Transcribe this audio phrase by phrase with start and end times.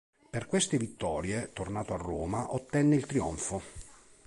[0.31, 3.61] Per queste vittorie, tornato a Roma, ottenne il trionfo.